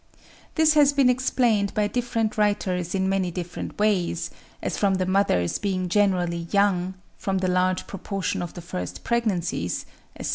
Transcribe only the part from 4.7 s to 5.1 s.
from the